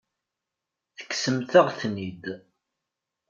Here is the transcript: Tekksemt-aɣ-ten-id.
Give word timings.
Tekksemt-aɣ-ten-id. 0.97 2.23